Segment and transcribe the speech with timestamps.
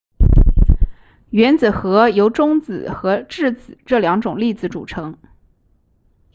[1.29, 5.19] 原子核由中子和质子这两种粒子组成